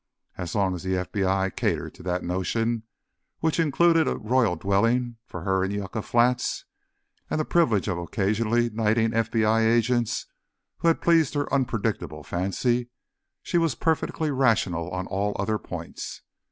As 0.35 0.55
long 0.55 0.73
as 0.73 0.81
the 0.81 0.93
FBI 0.95 1.55
catered 1.55 1.93
to 1.93 2.01
that 2.01 2.23
notion—which 2.23 3.59
included 3.59 4.07
a 4.07 4.17
Royal 4.17 4.55
dwelling 4.55 5.17
for 5.27 5.41
her 5.43 5.63
in 5.63 5.69
Yucca 5.69 6.01
Flats, 6.01 6.65
and 7.29 7.39
the 7.39 7.45
privilege 7.45 7.87
of 7.87 7.99
occasionally 7.99 8.71
knighting 8.71 9.11
FBI 9.11 9.61
agents 9.63 10.25
who 10.77 10.87
had 10.87 11.01
pleased 11.03 11.35
her 11.35 11.53
unpredictable 11.53 12.23
fancy—she 12.23 13.57
was 13.59 13.75
perfectly 13.75 14.31
rational 14.31 14.89
on 14.89 15.05
all 15.05 15.35
other 15.37 15.59
points. 15.59 16.23